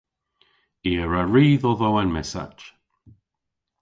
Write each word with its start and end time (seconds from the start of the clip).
I 0.89 0.91
a 1.03 1.05
wra 1.05 1.21
ri 1.33 1.45
dhodho 1.61 1.89
an 2.01 2.09
messach. 2.15 2.59